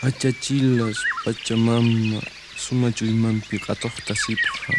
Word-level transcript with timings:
Achachilas 0.00 0.96
Pachamama 1.24 2.22
sumachuymanpi 2.56 3.58
qhatuqtasiphan. 3.58 4.78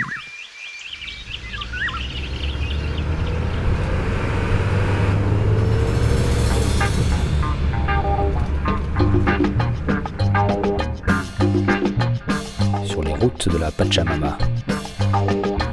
Sur 12.87 13.03
les 13.03 13.13
routes 13.13 13.49
de 13.49 13.57
la. 13.57 13.71
Pachamama, 13.71 14.37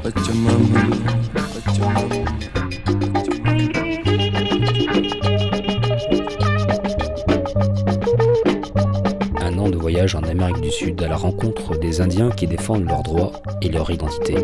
Pachamama. 0.03 1.16
Rencontre 11.17 11.77
des 11.77 12.01
Indiens 12.01 12.29
qui 12.29 12.47
défendent 12.47 12.85
leurs 12.85 13.03
droits 13.03 13.31
et 13.61 13.69
leur 13.69 13.89
identité. 13.91 14.35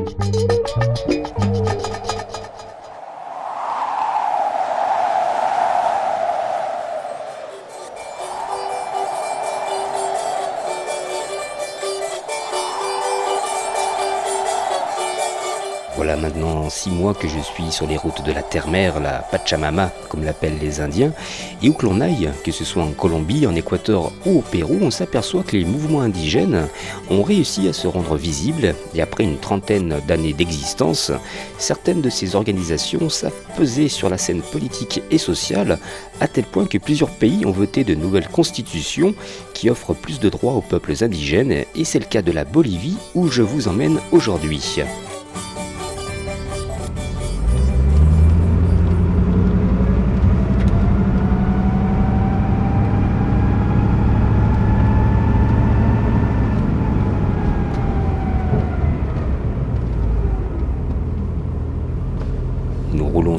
Voilà 16.03 16.17
maintenant 16.17 16.69
six 16.69 16.89
mois 16.89 17.13
que 17.13 17.29
je 17.29 17.39
suis 17.39 17.71
sur 17.71 17.87
les 17.87 17.95
routes 17.95 18.25
de 18.25 18.33
la 18.33 18.41
terre-mère, 18.41 18.99
la 18.99 19.19
Pachamama, 19.19 19.89
comme 20.09 20.25
l'appellent 20.25 20.59
les 20.59 20.81
Indiens, 20.81 21.13
et 21.61 21.69
où 21.69 21.73
que 21.73 21.85
l'on 21.85 22.01
aille, 22.01 22.29
que 22.43 22.51
ce 22.51 22.65
soit 22.65 22.83
en 22.83 22.91
Colombie, 22.91 23.47
en 23.47 23.55
Équateur 23.55 24.11
ou 24.25 24.39
au 24.39 24.41
Pérou, 24.41 24.79
on 24.81 24.91
s'aperçoit 24.91 25.43
que 25.43 25.55
les 25.55 25.63
mouvements 25.63 26.01
indigènes 26.01 26.67
ont 27.09 27.23
réussi 27.23 27.69
à 27.69 27.73
se 27.73 27.87
rendre 27.87 28.17
visibles, 28.17 28.75
et 28.93 29.01
après 29.01 29.23
une 29.23 29.37
trentaine 29.37 30.01
d'années 30.05 30.33
d'existence, 30.33 31.13
certaines 31.57 32.01
de 32.01 32.09
ces 32.09 32.35
organisations 32.35 33.07
savent 33.07 33.31
peser 33.55 33.87
sur 33.87 34.09
la 34.09 34.17
scène 34.17 34.41
politique 34.41 35.01
et 35.09 35.17
sociale, 35.17 35.79
à 36.19 36.27
tel 36.27 36.43
point 36.43 36.65
que 36.65 36.79
plusieurs 36.79 37.11
pays 37.11 37.45
ont 37.45 37.51
voté 37.51 37.85
de 37.85 37.95
nouvelles 37.95 38.27
constitutions 38.27 39.15
qui 39.53 39.69
offrent 39.69 39.93
plus 39.93 40.19
de 40.19 40.27
droits 40.27 40.55
aux 40.55 40.61
peuples 40.61 41.01
indigènes, 41.01 41.63
et 41.73 41.85
c'est 41.85 41.99
le 41.99 42.07
cas 42.07 42.21
de 42.21 42.33
la 42.33 42.43
Bolivie, 42.43 42.97
où 43.15 43.29
je 43.29 43.41
vous 43.41 43.69
emmène 43.69 44.01
aujourd'hui. 44.11 44.81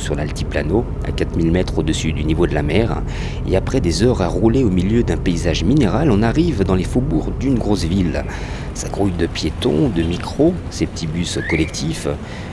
Sur 0.04 0.14
l'altiplano, 0.14 0.84
à 1.08 1.12
4000 1.12 1.50
mètres 1.50 1.78
au-dessus 1.78 2.12
du 2.12 2.24
niveau 2.24 2.46
de 2.46 2.54
la 2.54 2.62
mer, 2.62 3.02
et 3.48 3.56
après 3.56 3.80
des 3.80 4.02
heures 4.02 4.20
à 4.20 4.28
rouler 4.28 4.62
au 4.62 4.68
milieu 4.68 5.02
d'un 5.02 5.16
paysage 5.16 5.64
minéral, 5.64 6.10
on 6.10 6.22
arrive 6.22 6.62
dans 6.62 6.74
les 6.74 6.84
faubourgs 6.84 7.32
d'une 7.40 7.58
grosse 7.58 7.84
ville. 7.84 8.22
Ça 8.74 8.88
grouille 8.90 9.12
de 9.18 9.26
piétons, 9.26 9.88
de 9.88 10.02
micros, 10.02 10.52
ces 10.68 10.84
petits 10.84 11.06
bus 11.06 11.38
collectifs. 11.48 12.06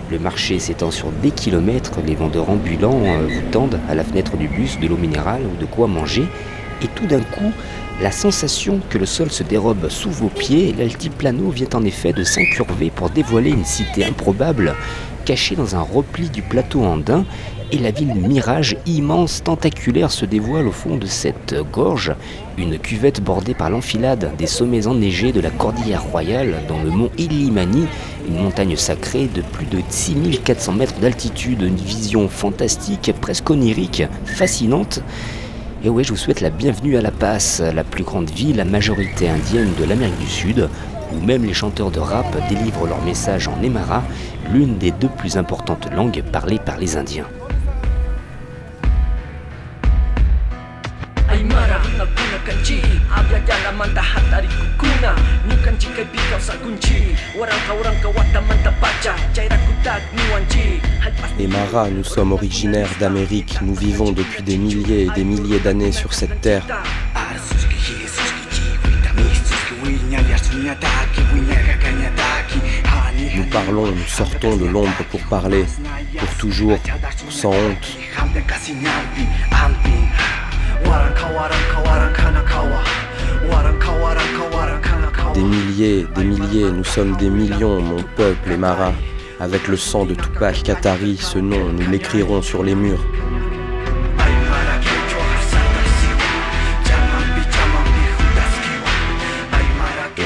Le 0.09 0.17
marché 0.17 0.59
s'étend 0.59 0.91
sur 0.91 1.11
des 1.21 1.31
kilomètres, 1.31 1.99
les 2.07 2.15
vendeurs 2.15 2.49
ambulants 2.49 3.01
euh, 3.03 3.27
vous 3.27 3.51
tendent 3.51 3.79
à 3.89 3.95
la 3.95 4.03
fenêtre 4.03 4.37
du 4.37 4.47
bus 4.47 4.79
de 4.79 4.87
l'eau 4.87 4.97
minérale 4.97 5.41
ou 5.41 5.59
de 5.59 5.65
quoi 5.65 5.87
manger, 5.87 6.23
et 6.81 6.87
tout 6.95 7.05
d'un 7.05 7.21
coup, 7.21 7.51
la 8.01 8.11
sensation 8.11 8.79
que 8.89 8.97
le 8.97 9.05
sol 9.05 9.29
se 9.29 9.43
dérobe 9.43 9.89
sous 9.89 10.09
vos 10.09 10.29
pieds, 10.29 10.73
l'altiplano 10.77 11.49
vient 11.49 11.69
en 11.73 11.83
effet 11.83 12.13
de 12.13 12.23
s'incurver 12.23 12.89
pour 12.89 13.09
dévoiler 13.09 13.51
une 13.51 13.65
cité 13.65 14.05
improbable 14.05 14.73
cachée 15.23 15.55
dans 15.55 15.75
un 15.75 15.81
repli 15.81 16.29
du 16.29 16.41
plateau 16.41 16.83
andin, 16.83 17.25
et 17.71 17.77
la 17.77 17.91
ville 17.91 18.13
mirage 18.13 18.75
immense, 18.85 19.43
tentaculaire 19.43 20.11
se 20.11 20.25
dévoile 20.25 20.67
au 20.67 20.71
fond 20.71 20.97
de 20.97 21.05
cette 21.05 21.55
gorge, 21.71 22.13
une 22.57 22.77
cuvette 22.77 23.23
bordée 23.23 23.53
par 23.53 23.69
l'enfilade 23.69 24.31
des 24.37 24.47
sommets 24.47 24.87
enneigés 24.87 25.31
de 25.31 25.39
la 25.39 25.51
Cordillère 25.51 26.03
Royale 26.03 26.63
dans 26.67 26.81
le 26.83 26.89
mont 26.89 27.09
Illimani, 27.17 27.85
une 28.27 28.43
montagne 28.43 28.75
sacrée 28.75 29.29
de 29.33 29.41
plus 29.41 29.65
de 29.65 29.81
6400 29.89 30.73
mètres 30.73 30.99
d'altitude, 30.99 31.61
une 31.61 31.75
vision 31.75 32.27
fantastique, 32.27 33.13
presque 33.21 33.49
onirique, 33.49 34.03
fascinante. 34.25 35.01
Et 35.83 35.89
oui, 35.89 36.03
je 36.03 36.09
vous 36.09 36.17
souhaite 36.17 36.41
la 36.41 36.49
bienvenue 36.51 36.97
à 36.97 37.01
La 37.01 37.09
Paz, 37.09 37.63
la 37.73 37.83
plus 37.83 38.03
grande 38.03 38.29
ville 38.29 38.59
à 38.59 38.65
majorité 38.65 39.29
indienne 39.29 39.71
de 39.79 39.85
l'Amérique 39.85 40.19
du 40.19 40.27
Sud, 40.27 40.69
où 41.13 41.25
même 41.25 41.43
les 41.43 41.53
chanteurs 41.53 41.91
de 41.91 41.99
rap 41.99 42.25
délivrent 42.49 42.87
leur 42.87 43.01
message 43.03 43.47
en 43.47 43.61
Aymara, 43.61 44.03
l'une 44.51 44.77
des 44.77 44.91
deux 44.91 45.09
plus 45.09 45.37
importantes 45.37 45.89
langues 45.93 46.23
parlées 46.31 46.59
par 46.59 46.77
les 46.77 46.97
Indiens. 46.97 47.27
Aymara, 61.39 61.89
nous 61.89 62.03
sommes 62.03 62.33
originaires 62.33 62.89
d'Amérique, 62.99 63.57
nous 63.61 63.73
vivons 63.73 64.11
depuis 64.11 64.43
des 64.43 64.57
milliers 64.57 65.03
et 65.03 65.09
des 65.09 65.23
milliers 65.23 65.59
d'années 65.59 65.91
sur 65.91 66.13
cette 66.13 66.41
terre. 66.41 66.65
Nous 73.35 73.43
parlons, 73.45 73.87
nous 73.87 74.07
sortons 74.07 74.55
de 74.55 74.65
l'ombre 74.65 75.03
pour 75.09 75.21
parler, 75.23 75.65
pour 76.17 76.29
toujours, 76.37 76.77
sans 77.29 77.49
honte. 77.49 77.97
Des 85.33 85.41
milliers, 85.41 86.05
des 86.15 86.23
milliers, 86.23 86.71
nous 86.71 86.83
sommes 86.83 87.15
des 87.17 87.29
millions, 87.29 87.81
mon 87.81 88.03
peuple 88.15 88.51
Aymara. 88.51 88.93
Avec 89.39 89.67
le 89.67 89.75
sang 89.75 90.05
de 90.05 90.13
Tupac 90.13 90.63
Katari, 90.63 91.17
ce 91.17 91.39
nom, 91.39 91.73
nous 91.73 91.89
l'écrirons 91.89 92.41
sur 92.41 92.63
les 92.63 92.75
murs. 92.75 93.03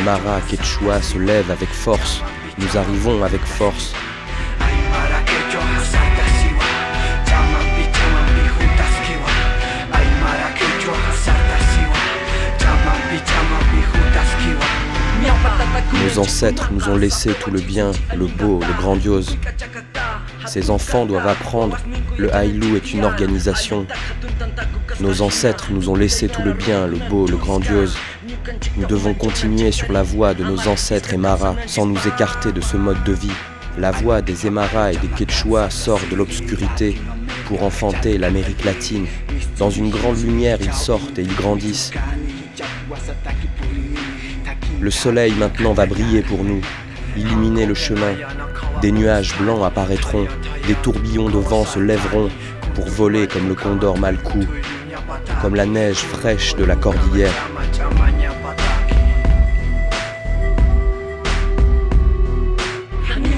Aymara 0.05 0.39
Quechua 0.41 1.01
se 1.01 1.17
lève 1.17 1.49
avec 1.49 1.69
force. 1.69 2.21
Nous 2.59 2.77
arrivons 2.77 3.23
avec 3.23 3.41
force. 3.41 3.91
Nos 16.03 16.19
ancêtres 16.19 16.69
nous 16.71 16.87
ont 16.87 16.97
laissé 16.97 17.33
tout 17.33 17.49
le 17.49 17.59
bien, 17.59 17.91
le 18.15 18.27
beau, 18.27 18.59
le 18.59 18.73
grandiose. 18.79 19.35
Ces 20.45 20.69
enfants 20.69 21.07
doivent 21.07 21.27
apprendre, 21.27 21.77
le 22.19 22.31
Haïlou 22.31 22.75
est 22.75 22.93
une 22.93 23.05
organisation. 23.05 23.87
Nos 24.99 25.23
ancêtres 25.23 25.71
nous 25.71 25.89
ont 25.89 25.95
laissé 25.95 26.27
tout 26.27 26.43
le 26.43 26.53
bien, 26.53 26.85
le 26.85 26.97
beau, 27.09 27.25
le 27.25 27.37
grandiose. 27.37 27.97
Nous 28.77 28.85
devons 28.85 29.13
continuer 29.13 29.71
sur 29.71 29.91
la 29.91 30.03
voie 30.03 30.33
de 30.33 30.43
nos 30.43 30.67
ancêtres 30.67 31.13
Aymara 31.13 31.55
sans 31.67 31.85
nous 31.85 32.07
écarter 32.07 32.51
de 32.51 32.61
ce 32.61 32.77
mode 32.77 33.03
de 33.03 33.13
vie. 33.13 33.31
La 33.77 33.91
voie 33.91 34.21
des 34.21 34.47
Aymara 34.47 34.93
et 34.93 34.97
des 34.97 35.07
Quechua 35.07 35.69
sort 35.69 36.01
de 36.09 36.15
l'obscurité 36.15 36.97
pour 37.47 37.63
enfanter 37.63 38.17
l'Amérique 38.17 38.63
latine. 38.63 39.07
Dans 39.57 39.69
une 39.69 39.89
grande 39.89 40.21
lumière, 40.21 40.57
ils 40.61 40.73
sortent 40.73 41.17
et 41.17 41.23
ils 41.23 41.35
grandissent. 41.35 41.91
Le 44.79 44.91
soleil 44.91 45.33
maintenant 45.33 45.73
va 45.73 45.85
briller 45.85 46.21
pour 46.21 46.43
nous, 46.43 46.61
illuminer 47.17 47.65
le 47.65 47.73
chemin. 47.73 48.13
Des 48.81 48.91
nuages 48.91 49.35
blancs 49.39 49.63
apparaîtront, 49.63 50.27
des 50.67 50.75
tourbillons 50.75 51.29
de 51.29 51.37
vent 51.37 51.65
se 51.65 51.79
lèveront 51.79 52.29
pour 52.75 52.85
voler 52.85 53.27
comme 53.27 53.47
le 53.47 53.55
condor 53.55 53.97
malcou, 53.97 54.45
comme 55.41 55.55
la 55.55 55.65
neige 55.65 55.97
fraîche 55.97 56.55
de 56.55 56.65
la 56.65 56.75
cordillère. 56.75 57.33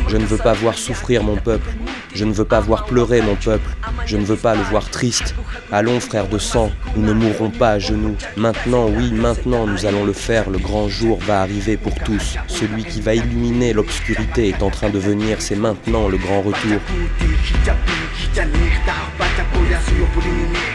Je 0.07 0.17
ne 0.17 0.25
veux 0.25 0.37
pas 0.37 0.53
voir 0.53 0.77
souffrir 0.77 1.23
mon 1.23 1.35
peuple, 1.35 1.69
je 2.13 2.23
ne 2.23 2.31
veux 2.31 2.45
pas 2.45 2.61
voir 2.61 2.85
pleurer 2.85 3.21
mon 3.21 3.35
peuple, 3.35 3.69
je 4.05 4.15
ne 4.15 4.23
veux 4.23 4.37
pas 4.37 4.55
le 4.55 4.61
voir 4.61 4.89
triste. 4.89 5.35
Allons 5.71 5.99
frères 5.99 6.27
de 6.27 6.37
sang, 6.37 6.71
nous 6.95 7.05
ne 7.05 7.13
mourrons 7.13 7.49
pas 7.49 7.71
à 7.71 7.79
genoux. 7.79 8.15
Maintenant, 8.37 8.87
oui, 8.87 9.11
maintenant 9.11 9.67
nous 9.67 9.85
allons 9.85 10.05
le 10.05 10.13
faire, 10.13 10.49
le 10.49 10.59
grand 10.59 10.87
jour 10.87 11.19
va 11.27 11.41
arriver 11.41 11.75
pour 11.75 11.93
tous. 11.95 12.37
Celui 12.47 12.85
qui 12.85 13.01
va 13.01 13.15
illuminer 13.15 13.73
l'obscurité 13.73 14.49
est 14.49 14.63
en 14.63 14.69
train 14.69 14.89
de 14.89 14.99
venir, 14.99 15.41
c'est 15.41 15.57
maintenant 15.57 16.07
le 16.07 16.17
grand 16.17 16.41
retour. 16.41 16.79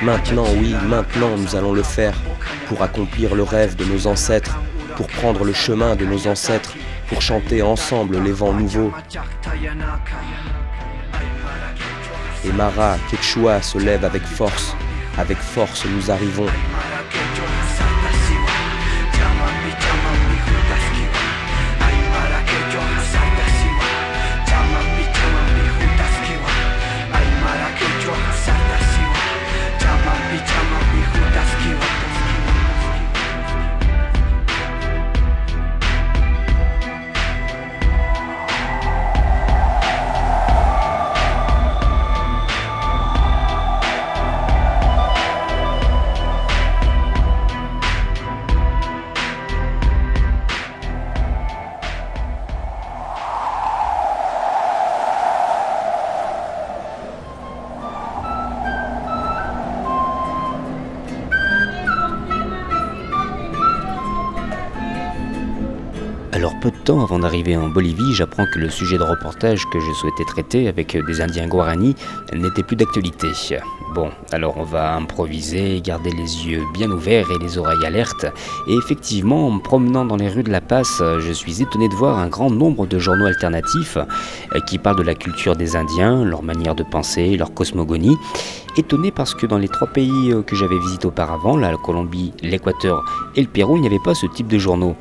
Maintenant, 0.02 0.46
oui, 0.58 0.75
maintenant, 0.87 1.37
nous 1.38 1.56
allons 1.56 1.73
le 1.73 1.82
faire 1.82 2.14
pour 2.69 2.82
accomplir 2.82 3.34
le 3.34 3.43
rêve 3.43 3.76
de 3.76 3.84
nos 3.84 4.06
ancêtres, 4.06 4.58
pour 4.96 5.06
prendre 5.06 5.44
le 5.44 5.52
chemin 5.52 5.96
de 5.96 6.05
nos 6.05 6.26
ancêtres, 6.26 6.75
pour 7.12 7.20
chanter 7.20 7.61
ensemble 7.61 8.23
les 8.23 8.32
vents 8.32 8.55
nouveaux. 8.55 8.91
Et 12.44 12.53
Mara, 12.53 12.97
Quechua 13.11 13.61
se 13.61 13.76
lève 13.76 14.05
avec 14.05 14.23
force. 14.23 14.75
Avec 15.19 15.37
force, 15.37 15.85
nous 15.85 16.11
arrivons. 16.11 16.47
Alors 66.43 66.59
peu 66.59 66.73
de 66.73 66.77
temps 66.77 67.00
avant 67.00 67.21
d'arriver 67.21 67.56
en 67.56 67.69
Bolivie, 67.69 68.15
j'apprends 68.15 68.47
que 68.47 68.59
le 68.59 68.69
sujet 68.69 68.99
de 68.99 69.05
reportage 69.05 69.65
que 69.71 69.79
je 69.79 69.93
souhaitais 69.93 70.25
traiter 70.25 70.67
avec 70.67 70.99
des 71.06 71.21
Indiens 71.21 71.47
Guarani 71.47 71.94
n'était 72.35 72.65
plus 72.65 72.75
d'actualité. 72.75 73.29
Bon, 73.94 74.11
alors 74.33 74.55
on 74.56 74.65
va 74.65 74.97
improviser, 74.97 75.81
garder 75.81 76.11
les 76.11 76.49
yeux 76.49 76.65
bien 76.75 76.91
ouverts 76.91 77.31
et 77.31 77.39
les 77.39 77.59
oreilles 77.59 77.87
alertes. 77.87 78.27
Et 78.67 78.75
effectivement, 78.75 79.47
en 79.47 79.50
me 79.53 79.61
promenant 79.61 80.05
dans 80.05 80.17
les 80.17 80.29
rues 80.29 80.43
de 80.43 80.50
La 80.50 80.61
Paz, 80.61 81.00
je 81.21 81.33
suis 81.33 81.62
étonné 81.62 81.89
de 81.89 81.94
voir 81.94 82.19
un 82.19 82.27
grand 82.27 82.50
nombre 82.50 82.89
de 82.89 82.99
journaux 82.99 83.27
alternatifs 83.27 83.99
qui 84.67 84.79
parlent 84.79 84.99
de 84.99 85.05
la 85.05 85.15
culture 85.15 85.55
des 85.55 85.77
Indiens, 85.77 86.25
leur 86.25 86.43
manière 86.43 86.75
de 86.75 86.83
penser, 86.83 87.37
leur 87.37 87.55
cosmogonie. 87.55 88.17
Étonné 88.77 89.12
parce 89.12 89.35
que 89.35 89.47
dans 89.47 89.59
les 89.59 89.69
trois 89.69 89.87
pays 89.87 90.35
que 90.44 90.56
j'avais 90.56 90.79
visités 90.81 91.06
auparavant, 91.06 91.56
la 91.56 91.77
Colombie, 91.77 92.33
l'Équateur 92.43 93.05
et 93.37 93.43
le 93.43 93.49
Pérou, 93.49 93.77
il 93.77 93.83
n'y 93.83 93.87
avait 93.87 94.00
pas 94.05 94.17
ce 94.17 94.27
type 94.27 94.49
de 94.49 94.59
journaux. 94.59 94.97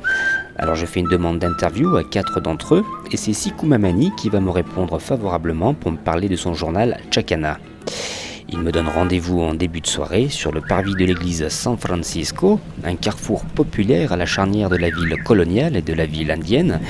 Alors 0.58 0.74
je 0.74 0.86
fais 0.86 1.00
une 1.00 1.08
demande 1.08 1.38
d'interview 1.38 1.96
à 1.96 2.04
quatre 2.04 2.40
d'entre 2.40 2.76
eux 2.76 2.84
et 3.10 3.16
c'est 3.16 3.32
Sikou 3.32 3.66
Mamani 3.66 4.12
qui 4.16 4.28
va 4.28 4.40
me 4.40 4.50
répondre 4.50 4.98
favorablement 4.98 5.74
pour 5.74 5.92
me 5.92 5.96
parler 5.96 6.28
de 6.28 6.36
son 6.36 6.54
journal 6.54 6.98
Chacana. 7.10 7.58
Il 8.54 8.58
me 8.58 8.70
donne 8.70 8.88
rendez-vous 8.88 9.40
en 9.40 9.54
début 9.54 9.80
de 9.80 9.86
soirée 9.86 10.28
sur 10.28 10.52
le 10.52 10.60
parvis 10.60 10.92
de 10.92 11.06
l'église 11.06 11.48
San 11.48 11.78
Francisco, 11.78 12.60
un 12.84 12.96
carrefour 12.96 13.46
populaire 13.46 14.12
à 14.12 14.16
la 14.16 14.26
charnière 14.26 14.68
de 14.68 14.76
la 14.76 14.90
ville 14.90 15.16
coloniale 15.24 15.74
et 15.74 15.80
de 15.80 15.94
la 15.94 16.04
ville 16.04 16.30
indienne, 16.30 16.80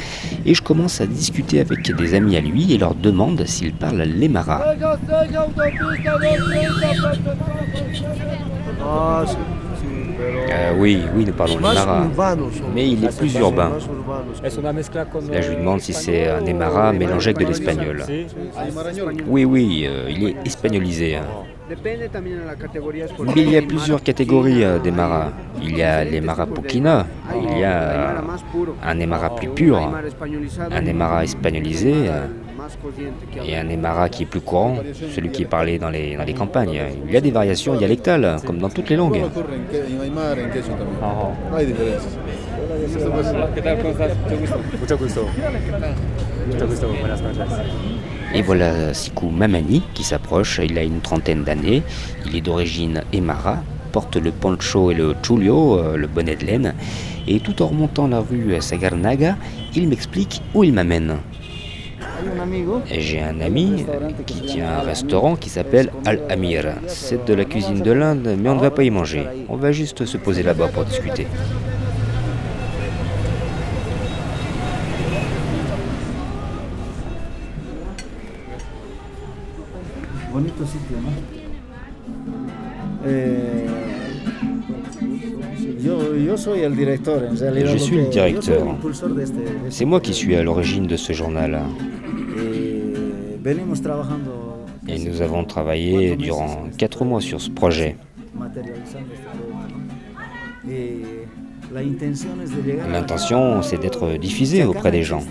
et 0.44 0.54
je 0.54 0.62
commence 0.62 1.00
à 1.00 1.06
discuter 1.06 1.60
avec 1.60 1.94
des 1.94 2.14
amis 2.14 2.36
à 2.36 2.40
lui 2.40 2.72
et 2.72 2.78
leur 2.78 2.96
demande 2.96 3.46
s'ils 3.46 3.74
parlent 3.74 4.02
l'Emara. 4.02 4.74
Euh, 10.20 10.72
oui, 10.78 11.02
oui, 11.14 11.24
nous 11.26 11.32
parlons 11.32 11.56
l'Emara, 11.56 12.06
mais 12.74 12.88
il 12.90 13.04
est 13.04 13.16
plus 13.18 13.34
urbain. 13.38 13.70
Là, 15.30 15.40
je 15.40 15.50
lui 15.50 15.56
demande 15.56 15.80
si 15.80 15.92
c'est 15.92 16.28
un 16.28 16.44
Emara 16.44 16.92
mélangé 16.92 17.30
avec 17.30 17.38
de 17.38 17.46
l'espagnol. 17.46 18.02
Oui, 19.26 19.44
oui, 19.44 19.84
euh, 19.86 20.08
il 20.10 20.28
est 20.28 20.36
espagnolisé. 20.44 21.16
hein. 21.16 21.22
Mais 23.34 23.42
il 23.42 23.50
y 23.50 23.56
a 23.56 23.62
plusieurs 23.62 24.02
catégories 24.02 24.62
euh, 24.64 24.78
d'Emara. 24.78 25.32
Il 25.62 25.76
y 25.76 25.82
a 25.82 26.04
l'Emara 26.04 26.46
Pukina, 26.46 27.06
il 27.34 27.58
y 27.60 27.64
a 27.64 27.72
euh, 27.80 28.18
un 28.84 28.98
Emara 29.00 29.34
plus 29.34 29.48
pur, 29.48 29.78
un 30.70 30.84
Emara 30.86 31.24
espagnolisé 31.24 31.94
euh, 32.62 33.44
et 33.44 33.56
un 33.56 33.68
Emara 33.68 34.08
qui 34.08 34.22
est 34.22 34.26
plus 34.26 34.40
courant, 34.40 34.76
celui 35.14 35.30
qui 35.30 35.42
est 35.42 35.46
parlé 35.46 35.78
dans 35.78 35.90
les, 35.90 36.16
dans 36.16 36.24
les 36.24 36.34
campagnes. 36.34 36.80
Il 37.06 37.12
y 37.12 37.16
a 37.16 37.20
des 37.20 37.30
variations 37.30 37.74
dialectales, 37.74 38.36
comme 38.46 38.58
dans 38.58 38.68
toutes 38.68 38.88
les 38.88 38.96
langues. 38.96 39.20
Et 48.34 48.42
voilà 48.42 48.94
Sikou 48.94 49.28
Mamani 49.28 49.82
qui 49.92 50.04
s'approche, 50.04 50.60
il 50.62 50.78
a 50.78 50.82
une 50.82 51.00
trentaine 51.00 51.44
d'années, 51.44 51.82
il 52.26 52.36
est 52.36 52.40
d'origine 52.40 53.02
Emara, 53.12 53.58
porte 53.92 54.16
le 54.16 54.30
poncho 54.30 54.90
et 54.90 54.94
le 54.94 55.14
chulio, 55.22 55.78
euh, 55.78 55.96
le 55.96 56.06
bonnet 56.06 56.36
de 56.36 56.46
laine, 56.46 56.74
et 57.28 57.40
tout 57.40 57.60
en 57.62 57.66
remontant 57.66 58.08
la 58.08 58.20
rue 58.20 58.56
Sagarnaga, 58.60 59.36
il 59.74 59.88
m'explique 59.88 60.40
où 60.54 60.64
il 60.64 60.72
m'amène. 60.72 61.18
Et 62.90 63.00
J'ai 63.00 63.20
un 63.20 63.40
ami 63.40 63.84
qui 64.26 64.42
tient 64.42 64.78
un 64.78 64.82
restaurant 64.82 65.36
qui 65.36 65.48
s'appelle 65.48 65.90
Al 66.04 66.20
Amir. 66.28 66.74
C'est 66.86 67.26
de 67.26 67.34
la 67.34 67.44
cuisine 67.44 67.80
de 67.80 67.92
l'Inde, 67.92 68.36
mais 68.38 68.48
on 68.48 68.56
ne 68.56 68.60
va 68.60 68.70
pas 68.70 68.82
y 68.82 68.90
manger. 68.90 69.26
On 69.48 69.56
va 69.56 69.72
juste 69.72 70.04
se 70.04 70.16
poser 70.16 70.42
là-bas 70.42 70.68
pour 70.68 70.84
discuter. 70.84 71.26
Bonito 80.32 80.64
sitio, 80.64 80.96
¿no? 80.98 81.10
Eh, 83.04 83.81
Je 87.66 87.76
suis 87.76 87.96
le 87.96 88.06
directeur. 88.08 88.66
C'est 89.70 89.84
moi 89.84 90.00
qui 90.00 90.12
suis 90.14 90.34
à 90.36 90.42
l'origine 90.42 90.86
de 90.86 90.96
ce 90.96 91.12
journal. 91.12 91.60
Eh, 94.88 94.92
Et 94.94 94.98
nous 95.08 95.20
avons 95.22 95.44
travaillé 95.44 96.16
durant 96.16 96.64
quatre 96.78 97.04
mois 97.04 97.20
sur 97.20 97.40
ce 97.40 97.50
projet. 97.50 97.96
Eh, 100.68 100.96
L'intention, 102.92 103.62
c'est 103.62 103.80
d'être 103.80 104.16
diffusé 104.18 104.64
auprès 104.64 104.90
des 104.90 105.02
gens. 105.02 105.22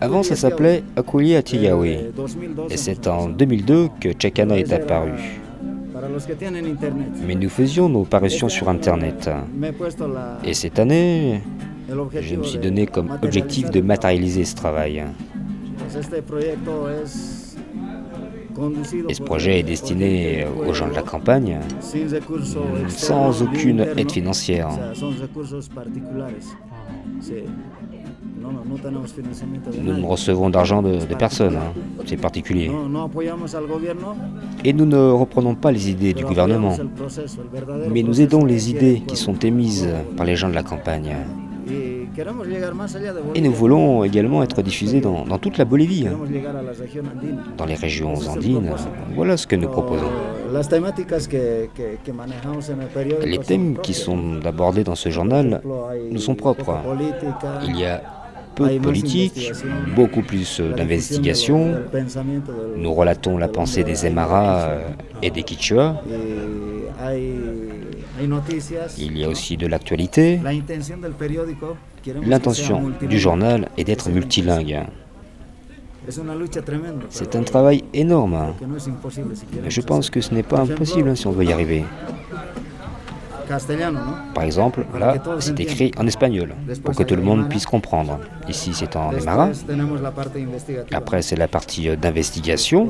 Avant, 0.00 0.22
ça 0.22 0.36
s'appelait 0.36 0.82
Akulia 0.96 1.42
Tiyawi. 1.42 1.90
Eh, 1.90 2.12
2012 2.16 2.72
Et 2.72 2.76
c'est 2.76 3.06
en 3.06 3.28
a- 3.28 3.32
2002 3.32 3.88
que 4.00 4.08
Chakana 4.18 4.56
est 4.58 4.72
apparu. 4.72 5.12
Mais 7.26 7.34
nous 7.34 7.48
faisions 7.48 7.88
nos 7.88 8.04
parutions 8.04 8.48
sur 8.48 8.68
Internet. 8.68 9.30
Et 10.44 10.54
cette 10.54 10.78
année, 10.78 11.40
je 11.88 12.36
me 12.36 12.42
suis 12.42 12.58
donné 12.58 12.86
comme 12.86 13.18
objectif 13.22 13.70
de 13.70 13.80
matérialiser 13.80 14.44
ce 14.44 14.54
travail. 14.54 15.04
Et 19.08 19.14
ce 19.14 19.22
projet 19.22 19.60
est 19.60 19.62
destiné 19.62 20.46
aux 20.46 20.74
gens 20.74 20.88
de 20.88 20.94
la 20.94 21.02
campagne, 21.02 21.58
sans 22.88 23.42
aucune 23.42 23.80
aide 23.80 24.10
financière. 24.10 24.68
Nous 29.82 29.94
ne 29.94 30.04
recevons 30.06 30.50
d'argent 30.50 30.82
de, 30.82 30.96
de 30.96 31.14
personne, 31.14 31.56
hein. 31.56 31.72
c'est 32.06 32.16
particulier. 32.16 32.70
Et 34.64 34.72
nous 34.72 34.86
ne 34.86 35.10
reprenons 35.10 35.54
pas 35.54 35.70
les 35.70 35.90
idées 35.90 36.12
du 36.12 36.24
gouvernement, 36.24 36.76
mais 37.90 38.02
nous 38.02 38.20
aidons 38.20 38.44
les 38.44 38.70
idées 38.70 39.02
qui 39.06 39.16
sont 39.16 39.38
émises 39.38 39.88
par 40.16 40.26
les 40.26 40.36
gens 40.36 40.48
de 40.48 40.54
la 40.54 40.62
campagne. 40.62 41.14
Et 43.34 43.40
nous 43.40 43.52
voulons 43.52 44.04
également 44.04 44.42
être 44.42 44.60
diffusés 44.62 45.00
dans, 45.00 45.24
dans 45.24 45.38
toute 45.38 45.56
la 45.58 45.64
Bolivie, 45.64 46.06
dans 47.56 47.64
les 47.64 47.74
régions 47.74 48.14
andines. 48.14 48.70
Voilà 49.14 49.36
ce 49.36 49.46
que 49.46 49.56
nous 49.56 49.68
proposons. 49.68 50.10
Les 53.24 53.38
thèmes 53.38 53.78
qui 53.78 53.94
sont 53.94 54.40
abordés 54.44 54.84
dans 54.84 54.94
ce 54.94 55.08
journal 55.08 55.62
nous 56.10 56.18
sont 56.18 56.34
propres. 56.34 56.76
Il 57.66 57.78
y 57.78 57.84
a 57.84 58.02
peu 58.54 58.68
de 58.68 58.78
politique, 58.78 59.52
beaucoup 59.96 60.22
plus 60.22 60.60
euh, 60.60 60.74
d'investigation. 60.74 61.74
Nous 62.76 62.92
relatons 62.92 63.38
la 63.38 63.48
pensée 63.48 63.82
des 63.82 64.06
Aymara 64.06 64.68
euh, 64.68 64.88
et 65.22 65.30
des 65.30 65.42
Quichua. 65.42 66.02
Il 68.98 69.18
y 69.18 69.24
a 69.24 69.28
aussi 69.28 69.56
de 69.56 69.66
l'actualité. 69.66 70.38
L'intention 72.26 72.92
du 73.00 73.18
journal 73.18 73.68
est 73.78 73.84
d'être 73.84 74.10
multilingue. 74.10 74.82
C'est 77.10 77.36
un 77.36 77.42
travail 77.42 77.84
énorme. 77.94 78.34
hein. 78.34 78.54
Mais 78.60 78.66
queremos 78.66 79.70
je 79.70 79.80
pense 79.80 80.10
que 80.10 80.20
ce 80.20 80.34
n'est 80.34 80.42
pas 80.42 80.60
impossible 80.60 81.08
hein, 81.08 81.14
si 81.14 81.26
on 81.26 81.32
veut 81.32 81.44
y 81.44 81.52
arriver. 81.52 81.84
Par 84.34 84.44
exemple, 84.44 84.86
là, 84.98 85.14
c'est 85.40 85.58
écrit 85.60 85.90
en 85.98 86.06
espagnol, 86.06 86.54
pour 86.82 86.94
que 86.94 87.02
tout 87.02 87.16
le 87.16 87.22
monde 87.22 87.48
puisse 87.48 87.66
comprendre. 87.66 88.18
Ici, 88.48 88.72
c'est 88.72 88.96
en 88.96 89.12
aymara. 89.12 89.50
Après, 90.92 91.22
c'est 91.22 91.36
la 91.36 91.48
partie 91.48 91.88
euh, 91.88 91.96
d'investigation. 91.96 92.88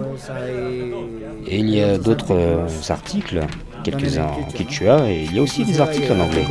Et 1.46 1.58
il 1.58 1.70
y 1.70 1.82
a 1.82 1.98
d'autres 1.98 2.34
euh, 2.34 2.66
articles, 2.90 3.40
quelques-uns 3.82 4.26
en 4.26 4.44
quichua, 4.52 5.10
et 5.10 5.24
il 5.24 5.34
y 5.34 5.38
a 5.38 5.42
aussi 5.42 5.64
des 5.64 5.80
articles 5.80 6.12
en 6.12 6.20
anglais. 6.20 6.46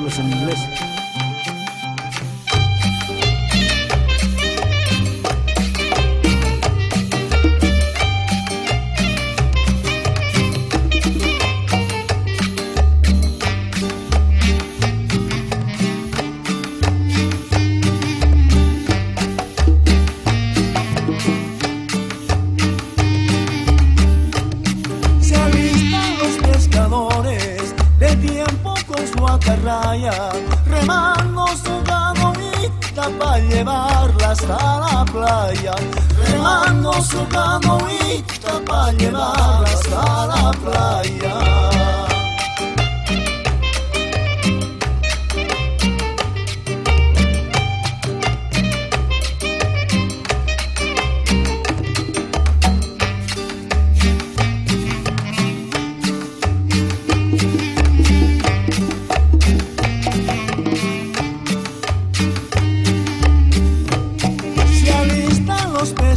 Remando 37.02 37.04
su 37.04 37.28
canoita 37.28 38.62
para 38.66 38.92
llevarla 38.94 39.64
hasta 39.64 40.28
la 40.28 40.52
playa. 40.52 41.62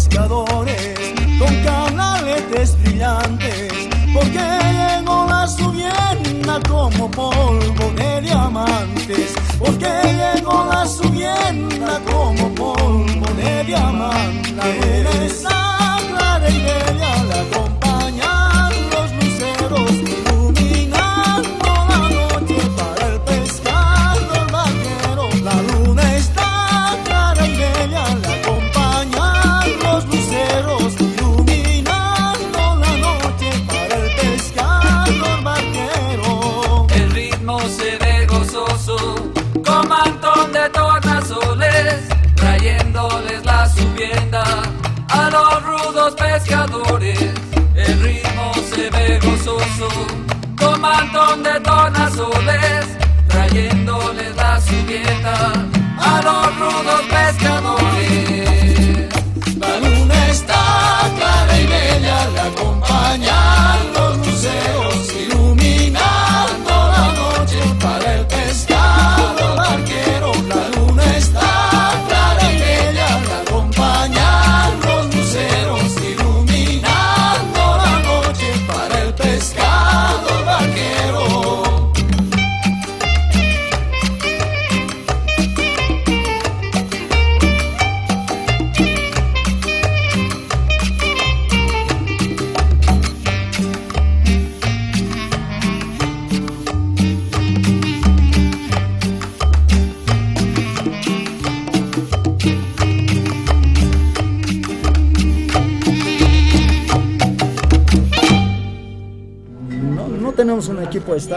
Se 0.05 0.19
polvo 7.15 7.91
de 7.97 8.21
diamantes, 8.23 9.35
porque 9.59 9.87
llegó 9.87 10.67
la 10.71 10.87
subienda 10.87 12.01
como 12.11 12.49
polvo 12.55 13.27
de 13.37 13.65
diamantes. 13.65 15.45
Trayéndoles 42.95 43.45
la 43.45 43.69
subienda 43.69 44.45
a 45.09 45.31
los 45.31 45.63
rudos 45.65 46.15
pescadores. 46.15 47.19
El 47.75 48.01
ritmo 48.01 48.53
se 48.73 48.89
ve 48.91 49.19
gozoso, 49.19 49.89
con 50.57 50.81
mantón 50.81 51.43
de 51.43 51.61
tornasoles, 51.61 52.87
trayéndoles 53.29 54.37
la 54.37 54.61
subienda 54.61 55.53
a 55.99 56.23
los 56.23 56.59
rudos 56.61 57.03
pescadores. 57.11 58.49
La 59.59 59.77
luna 59.81 60.29
está 60.29 60.63
clara 61.17 61.59
y 61.59 61.67
bella, 61.67 62.29
la 62.37 62.45
acompañan 62.45 63.93
los 63.95 64.19
luceros 64.19 64.84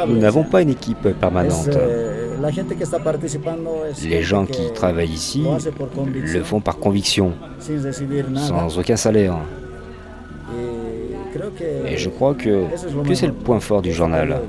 Nous 0.07 0.19
n'avons 0.19 0.43
pas 0.43 0.61
une 0.61 0.69
équipe 0.69 1.07
permanente. 1.19 1.69
eh, 4.03 4.07
Les 4.09 4.21
gens 4.21 4.45
qui 4.45 4.71
travaillent 4.73 5.09
ici 5.09 5.43
le 6.33 6.43
font 6.43 6.59
par 6.61 6.77
conviction, 6.77 7.33
sans 8.35 8.77
aucun 8.79 8.95
salaire. 8.95 9.37
Et 11.87 11.97
je 11.97 12.09
crois 12.09 12.33
que, 12.35 12.65
que 13.07 13.13
c'est 13.15 13.27
le 13.27 13.33
point 13.33 13.59
fort 13.59 13.81
du 13.81 13.91
journal. 13.91 14.39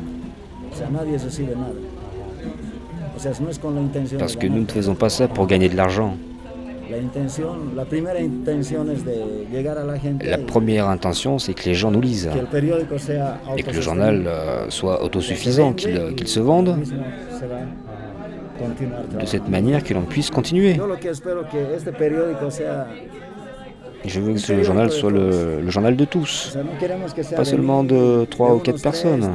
Parce 4.18 4.36
que 4.36 4.46
nous 4.46 4.60
ne 4.60 4.66
faisons 4.66 4.94
pas 4.94 5.08
ça 5.08 5.26
pour 5.28 5.46
gagner 5.46 5.68
de 5.68 5.76
l'argent. 5.76 6.16
La 6.90 6.96
intención, 6.96 7.76
la 7.76 7.84
primera 7.84 8.18
intención 8.18 8.90
es 8.90 9.04
de 9.04 9.46
llegar 9.52 9.76
a 9.76 9.84
la 9.84 9.98
gente 9.98 10.24
La 10.26 10.38
y 10.38 10.44
première 10.44 10.88
intention, 10.88 11.38
c'est 11.38 11.52
que 11.52 11.68
les 11.68 11.74
gens 11.74 11.90
nous 11.90 12.00
lisent 12.00 12.30
et 13.56 13.62
que 13.62 13.74
le 13.74 13.80
journal 13.82 14.24
euh, 14.26 14.70
soit 14.70 15.02
autosuffisant, 15.02 15.74
qu'il 15.74 15.92
Se 15.92 15.98
vende 15.98 16.14
qu'il 16.16 16.28
se 16.28 16.40
vende 16.40 16.76
de 19.20 19.26
cette 19.26 19.48
manière 19.48 19.84
que 19.84 19.92
l'on 19.92 20.02
puisse 20.02 20.30
continuer. 20.30 20.80
Je 24.04 24.20
veux 24.20 24.32
que 24.32 24.38
ce 24.38 24.62
journal 24.62 24.90
soit 24.90 25.10
le, 25.10 25.60
le 25.60 25.70
journal 25.70 25.94
de 25.94 26.04
tous. 26.04 26.56
Pas 27.36 27.44
seulement 27.44 27.84
de 27.84 28.24
trois 28.30 28.54
ou 28.54 28.58
quatre 28.58 28.80
personnes. 28.80 29.28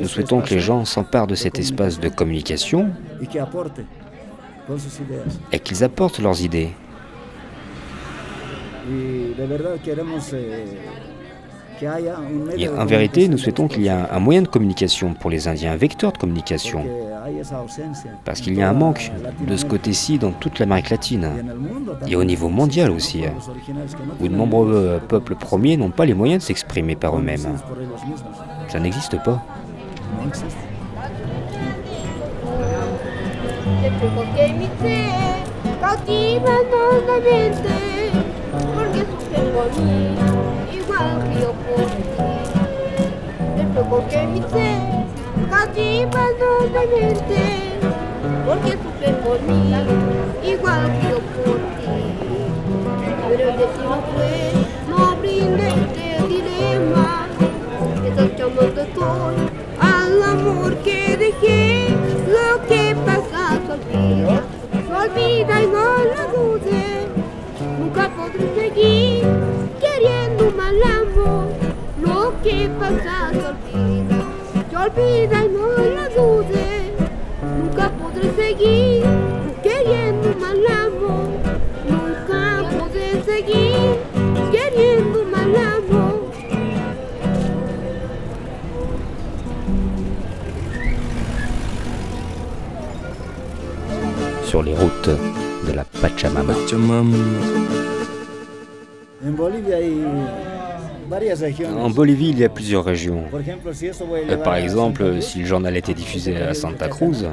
Nous 0.00 0.08
souhaitons 0.08 0.40
que 0.40 0.50
les 0.50 0.60
gens 0.60 0.84
s'emparent 0.84 1.26
de 1.26 1.34
cet 1.34 1.58
espace 1.58 2.00
de 2.00 2.08
communication 2.08 2.90
et 5.52 5.58
qu'ils 5.60 5.84
apportent 5.84 6.18
leurs 6.18 6.42
idées. 6.42 6.70
Et 12.56 12.68
en 12.68 12.86
vérité, 12.86 13.28
nous 13.28 13.38
souhaitons 13.38 13.68
qu'il 13.68 13.82
y 13.82 13.86
ait 13.88 13.90
un, 13.90 14.18
moyen 14.18 14.42
de 14.42 14.48
communication 14.48 15.14
pour 15.14 15.30
les 15.30 15.48
Indiens, 15.48 15.72
un 15.72 15.76
vecteur 15.76 16.12
de 16.12 16.18
communication. 16.18 16.84
Parce 18.24 18.40
qu'il 18.40 18.54
y 18.54 18.62
a 18.62 18.68
un 18.68 18.72
manque 18.72 19.10
de 19.46 19.56
ce 19.56 19.64
côté-ci 19.64 20.18
dans 20.18 20.32
toute 20.32 20.58
l'Amérique 20.58 20.90
latine. 20.90 21.30
Et 22.06 22.16
au 22.16 22.24
niveau 22.24 22.48
mondial 22.48 22.90
aussi, 22.90 23.24
où 24.20 24.28
de 24.28 24.34
nombreux 24.34 24.72
euh, 24.74 24.98
peuples 24.98 25.34
premiers 25.34 25.76
n'ont 25.76 25.90
pas 25.90 26.04
les 26.04 26.14
moyens 26.14 26.42
de 26.42 26.46
s'exprimer 26.46 26.96
par 26.96 27.18
eux-mêmes. 27.18 27.58
Ça 28.68 28.80
n'existe 28.80 29.22
pas. 29.22 29.44
Porque 40.86 41.40
sufre 41.40 41.52
por 41.66 41.84
ti. 41.84 42.12
Después 43.56 43.86
porque 43.90 44.26
mi 44.28 44.40
fe 44.42 44.96
cautiva 45.50 46.24
nuevamente, 46.38 47.40
porque 48.46 48.72
sufren 48.72 49.16
por 49.16 49.40
mí, 49.42 49.74
igual 50.44 50.92
que 51.00 51.08
yo 51.10 51.18
por 51.18 51.58
ti. 51.76 51.96
Pero 53.28 53.50
el 53.50 53.58
destino 53.58 53.98
fue, 54.14 54.52
no 54.88 55.16
brinde 55.16 55.68
este 55.68 56.28
dilema, 56.28 57.26
estás 58.06 58.30
llamando 58.38 58.80
estoy 58.80 59.36
al 59.80 60.22
amor 60.22 60.74
que 60.78 61.16
dejé, 61.16 61.88
lo 62.28 62.66
que 62.68 62.96
pasa 63.04 63.58
se 63.66 63.72
olvida, 63.72 64.42
se 64.86 64.94
olvida 64.94 65.62
y 65.62 65.66
no 65.66 65.98
lo 65.98 66.22
dudes, 66.38 67.08
nunca 67.78 68.08
podré 68.10 68.54
seguir 68.54 69.65
queriendo 69.96 70.48
un 70.48 70.56
mal 70.56 70.82
amor, 70.82 71.48
lo 72.02 72.32
que 72.42 72.68
pasa 72.78 73.30
se 73.32 73.46
olvida, 73.46 74.18
se 74.70 74.76
olvida 74.76 75.44
y 75.44 75.48
no 75.48 75.68
lo 75.68 76.04
dudes, 76.14 76.92
nunca 77.40 77.90
podré 77.90 78.30
seguir 78.34 79.04
queriendo 79.62 80.32
un 80.32 80.40
mal 80.40 80.66
amor, 80.66 81.28
nunca 81.88 82.78
podré 82.78 83.22
seguir 83.24 83.98
queriendo 84.52 85.22
un 85.22 85.30
mal 85.30 85.56
amor. 85.56 86.30
Sur 94.44 94.64
les 94.64 94.78
routes 94.78 95.18
de 95.66 95.74
la 95.74 95.84
Pachamama. 95.84 96.54
Pachamama. 96.54 97.65
En 101.78 101.90
Bolivie, 101.90 102.30
il 102.30 102.38
y 102.38 102.44
a 102.44 102.48
plusieurs 102.48 102.84
régions. 102.84 103.24
Euh, 103.34 104.36
Par 104.36 104.56
exemple, 104.56 105.20
si 105.22 105.40
le 105.40 105.46
journal 105.46 105.76
était 105.76 105.94
diffusé 105.94 106.36
à 106.36 106.54
Santa 106.54 106.88
Cruz, 106.88 107.26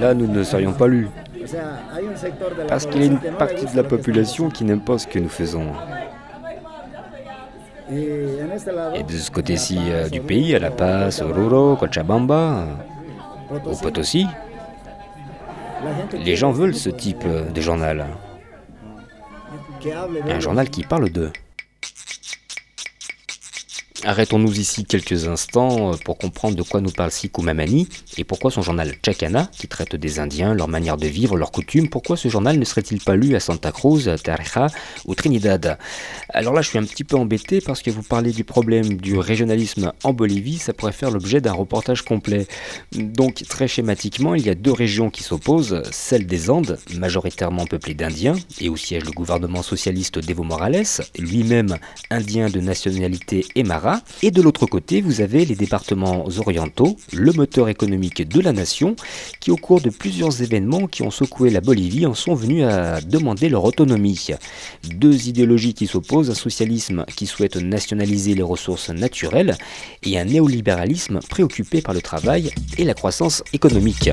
là, 0.00 0.14
nous 0.14 0.26
ne 0.26 0.42
serions 0.42 0.72
pas 0.72 0.86
lus. 0.86 1.08
Parce 2.68 2.86
qu'il 2.86 3.00
y 3.02 3.04
a 3.04 3.06
une 3.08 3.18
partie 3.38 3.66
de 3.66 3.76
la 3.76 3.84
population 3.84 4.50
qui 4.50 4.64
n'aime 4.64 4.80
pas 4.80 4.98
ce 4.98 5.06
que 5.06 5.18
nous 5.18 5.28
faisons. 5.28 5.66
Et 7.88 9.02
de 9.04 9.12
ce 9.12 9.30
côté-ci 9.30 9.78
euh, 9.88 10.08
du 10.08 10.20
pays, 10.20 10.54
à 10.56 10.58
La 10.58 10.72
Paz, 10.72 11.22
Oruro, 11.22 11.76
Cochabamba, 11.76 12.66
au 13.48 13.54
Potosí, 13.60 13.82
Potosi, 13.82 14.26
les 16.24 16.34
gens 16.34 16.50
veulent 16.50 16.74
ce 16.74 16.90
type 16.90 17.22
euh, 17.26 17.48
de 17.48 17.60
journal. 17.60 18.06
De 19.86 20.30
Un 20.30 20.40
journal 20.40 20.68
qui 20.68 20.82
parle 20.82 21.10
d'eux. 21.10 21.32
Arrêtons-nous 24.04 24.60
ici 24.60 24.84
quelques 24.84 25.26
instants 25.26 25.92
euh, 25.92 25.96
pour 26.04 26.18
comprendre 26.18 26.54
de 26.54 26.62
quoi 26.62 26.82
nous 26.82 26.90
parle 26.90 27.10
Sikou 27.10 27.40
Mamani 27.40 27.88
et 28.18 28.24
pourquoi 28.24 28.50
son 28.50 28.60
journal 28.60 28.94
Chacana, 29.04 29.48
qui 29.52 29.68
traite 29.68 29.96
des 29.96 30.18
Indiens, 30.18 30.54
leur 30.54 30.68
manière 30.68 30.98
de 30.98 31.06
vivre, 31.06 31.36
leurs 31.36 31.50
coutumes, 31.50 31.88
pourquoi 31.88 32.16
ce 32.16 32.28
journal 32.28 32.58
ne 32.58 32.64
serait-il 32.64 33.00
pas 33.00 33.16
lu 33.16 33.34
à 33.34 33.40
Santa 33.40 33.72
Cruz, 33.72 34.08
à 34.08 34.18
Tarija 34.18 34.66
ou 35.06 35.14
Trinidad? 35.14 35.78
Alors 36.28 36.52
là, 36.52 36.60
je 36.60 36.68
suis 36.68 36.78
un 36.78 36.84
petit 36.84 37.04
peu 37.04 37.16
embêté 37.16 37.62
parce 37.62 37.82
que 37.82 37.90
vous 37.90 38.02
parlez 38.02 38.32
du 38.32 38.44
problème 38.44 38.96
du 38.98 39.18
régionalisme 39.18 39.92
en 40.04 40.12
Bolivie, 40.12 40.58
ça 40.58 40.74
pourrait 40.74 40.92
faire 40.92 41.10
l'objet 41.10 41.40
d'un 41.40 41.54
reportage 41.54 42.02
complet. 42.02 42.46
Donc, 42.92 43.44
très 43.48 43.66
schématiquement, 43.66 44.34
il 44.34 44.44
y 44.44 44.50
a 44.50 44.54
deux 44.54 44.72
régions 44.72 45.08
qui 45.08 45.22
s'opposent, 45.22 45.82
celle 45.90 46.26
des 46.26 46.50
Andes, 46.50 46.78
majoritairement 46.94 47.66
peuplée 47.66 47.94
d'Indiens, 47.94 48.36
et 48.60 48.68
où 48.68 48.76
siège 48.76 49.04
le 49.04 49.12
gouvernement 49.12 49.62
socialiste 49.62 50.18
d'Evo 50.18 50.42
Morales, 50.42 50.84
lui-même 51.18 51.78
indien 52.10 52.50
de 52.50 52.60
nationalité 52.60 53.46
Et 54.22 54.30
de 54.30 54.42
l'autre 54.42 54.66
côté, 54.66 55.00
vous 55.00 55.20
avez 55.20 55.44
les 55.44 55.54
départements 55.54 56.26
orientaux, 56.38 56.96
le 57.12 57.32
moteur 57.32 57.68
économique 57.68 58.26
de 58.28 58.40
la 58.40 58.52
nation, 58.52 58.96
qui 59.40 59.50
au 59.50 59.56
cours 59.56 59.80
de 59.80 59.90
plusieurs 59.90 60.42
événements 60.42 60.86
qui 60.86 61.02
ont 61.02 61.10
secoué 61.10 61.50
la 61.50 61.60
Bolivie 61.60 62.06
en 62.06 62.14
sont 62.14 62.34
venus 62.34 62.64
à 62.64 63.00
demander 63.00 63.48
leur 63.48 63.64
autonomie. 63.64 64.28
Deux 64.94 65.28
idéologies 65.28 65.74
qui 65.74 65.86
s'opposent, 65.86 66.30
un 66.30 66.34
socialisme 66.34 67.04
qui 67.16 67.26
souhaite 67.26 67.56
nationaliser 67.56 68.34
les 68.34 68.42
ressources 68.42 68.90
naturelles 68.90 69.56
et 70.02 70.18
un 70.18 70.24
néolibéralisme 70.24 71.20
préoccupé 71.28 71.82
par 71.82 71.94
le 71.94 72.02
travail 72.02 72.50
et 72.78 72.84
la 72.84 72.94
croissance 72.94 73.42
économique. 73.52 74.10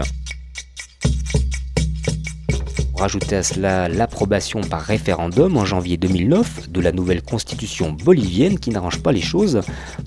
Rajouter 3.04 3.36
à 3.36 3.44
cela 3.44 3.90
l'approbation 3.90 4.62
par 4.62 4.80
référendum 4.80 5.58
en 5.58 5.66
janvier 5.66 5.98
2009 5.98 6.70
de 6.72 6.80
la 6.80 6.94
nouvelle 6.94 7.22
constitution 7.22 7.92
bolivienne 7.92 8.58
qui 8.58 8.70
n'arrange 8.70 9.04
pas 9.04 9.12
les 9.12 9.20
choses 9.20 9.60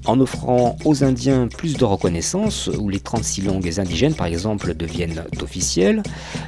en 0.06 0.18
offrant 0.18 0.78
aux 0.86 1.04
Indiens 1.04 1.46
plus 1.46 1.76
de 1.76 1.84
reconnaissance, 1.84 2.68
où 2.68 2.88
les 2.88 3.00
36 3.00 3.42
langues 3.42 3.70
indigènes 3.78 4.14
par 4.14 4.26
exemple 4.26 4.72
deviennent 4.72 5.24
officielles, 5.42 6.02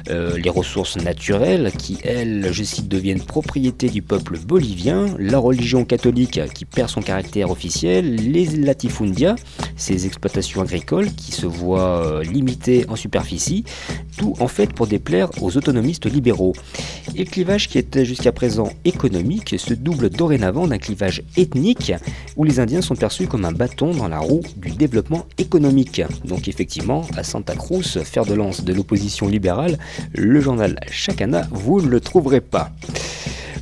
euh, 0.09 0.39
les 0.39 0.49
ressources 0.49 0.97
naturelles 0.97 1.71
qui 1.77 1.99
elles, 2.03 2.49
je 2.51 2.63
cite, 2.63 2.87
deviennent 2.87 3.21
propriété 3.21 3.87
du 3.87 4.01
peuple 4.01 4.39
bolivien, 4.39 5.05
la 5.19 5.37
religion 5.37 5.85
catholique 5.85 6.41
qui 6.55 6.65
perd 6.65 6.89
son 6.89 7.03
caractère 7.03 7.51
officiel, 7.51 8.15
les 8.15 8.45
latifundia, 8.45 9.35
ces 9.75 10.07
exploitations 10.07 10.61
agricoles 10.61 11.11
qui 11.13 11.31
se 11.31 11.45
voient 11.45 12.03
euh, 12.07 12.23
limitées 12.23 12.87
en 12.89 12.95
superficie, 12.95 13.65
tout 14.17 14.33
en 14.39 14.47
fait 14.47 14.73
pour 14.73 14.87
déplaire 14.87 15.29
aux 15.43 15.55
autonomistes 15.55 16.11
libéraux. 16.11 16.38
Et 17.15 17.23
le 17.25 17.29
clivage 17.29 17.67
qui 17.67 17.77
était 17.77 18.05
jusqu'à 18.05 18.31
présent 18.31 18.69
économique 18.85 19.55
se 19.57 19.73
double 19.73 20.09
dorénavant 20.09 20.67
d'un 20.67 20.77
clivage 20.77 21.23
ethnique 21.37 21.91
où 22.37 22.43
les 22.43 22.59
Indiens 22.59 22.81
sont 22.81 22.95
perçus 22.95 23.27
comme 23.27 23.45
un 23.45 23.51
bâton 23.51 23.93
dans 23.93 24.07
la 24.07 24.19
roue 24.19 24.41
du 24.57 24.71
développement 24.71 25.25
économique. 25.37 26.01
Donc 26.25 26.47
effectivement, 26.47 27.05
à 27.17 27.23
Santa 27.23 27.55
Cruz, 27.55 27.99
fer 28.03 28.25
de 28.25 28.33
lance 28.33 28.63
de 28.63 28.73
l'opposition 28.73 29.27
libérale, 29.27 29.77
le 30.13 30.39
journal 30.39 30.79
Chacana, 30.91 31.47
vous 31.51 31.81
ne 31.81 31.87
le 31.87 31.99
trouverez 31.99 32.41
pas. 32.41 32.71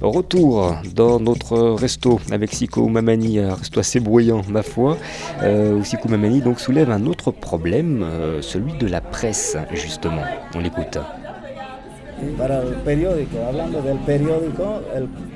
Retour 0.02 0.76
dans 0.94 1.20
notre 1.20 1.72
resto 1.72 2.20
avec 2.32 2.54
Siko 2.54 2.88
Mamani, 2.88 3.40
un 3.40 3.56
resto 3.56 3.80
assez 3.80 4.00
bruyant 4.00 4.44
ma 4.48 4.62
foi, 4.62 4.98
euh, 5.42 5.80
où 5.80 5.84
Siko 5.84 6.08
Mamani 6.08 6.42
donc 6.42 6.60
soulève 6.60 6.92
un 6.92 7.08
autre 7.08 7.32
problème, 7.32 8.04
euh, 8.04 8.42
celui 8.44 8.74
de 8.74 8.86
la 8.86 9.02
presse 9.02 9.58
justement. 9.74 10.22
On 10.54 10.60
l'écoute. 10.60 11.00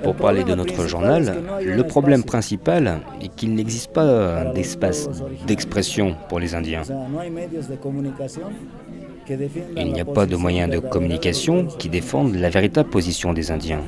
Pour 0.03 0.15
parler 0.15 0.43
de 0.43 0.55
notre 0.55 0.87
journal, 0.87 1.35
le 1.63 1.83
problème 1.83 2.23
principal 2.23 3.01
est 3.21 3.27
qu'il 3.35 3.53
n'existe 3.53 3.93
pas 3.93 4.45
d'espace 4.53 5.09
d'expression 5.45 6.15
pour 6.29 6.39
les 6.39 6.55
Indiens. 6.55 6.81
Il 9.77 9.93
n'y 9.93 10.01
a 10.01 10.05
pas 10.05 10.25
de 10.25 10.35
moyens 10.35 10.69
de 10.69 10.79
communication 10.79 11.65
qui 11.65 11.89
défendent 11.89 12.35
la 12.35 12.49
véritable 12.49 12.89
position 12.89 13.33
des 13.33 13.51
Indiens. 13.51 13.81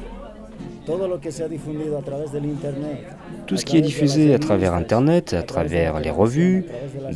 Tout 3.47 3.58
ce 3.58 3.65
qui 3.65 3.77
est 3.77 3.82
diffusé 3.82 4.34
à 4.34 4.39
travers 4.39 4.73
Internet, 4.73 5.34
à 5.34 5.43
travers 5.43 5.99
les 5.99 6.10
revues, 6.10 6.65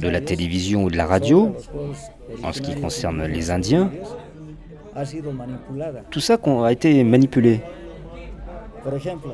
de 0.02 0.08
la 0.08 0.22
télévision 0.22 0.86
ou 0.86 0.90
de 0.90 0.98
la 0.98 1.06
radio, 1.06 1.54
en 2.44 2.54
ce 2.54 2.62
qui 2.62 2.76
concerne 2.76 3.26
les 3.26 3.52
Indiens, 3.52 3.92
ha 4.98 5.06
sido 5.06 5.32
manipulada. 5.32 6.02
tout 6.10 6.20
ça 6.20 6.38
a 6.66 6.72
été 6.72 7.04
manipulé. 7.04 7.62
Por 8.84 8.94
ejemplo, 8.94 9.34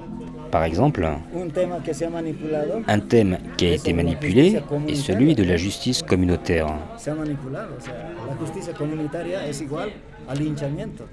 Par 0.52 0.64
exemple, 0.64 1.04
un 1.06 2.10
manipulado, 2.10 2.82
thème 3.08 3.38
qui 3.56 3.68
a 3.68 3.76
été 3.76 3.94
manipulé 3.94 4.62
est 4.88 4.96
celui 4.96 5.36
de 5.36 5.44
la 5.44 5.58
justice 5.58 6.02
communautaire. 6.02 6.68
se 6.98 7.12
ha 7.12 7.16
manipulado. 7.16 7.76
O 7.78 7.82
sea, 7.82 7.94
la 8.28 8.36
justicia 8.36 8.74
comunitaria 8.74 9.46
es 9.48 9.62
igual 9.62 9.90
al 10.28 10.38
linchamiento. 10.40 11.06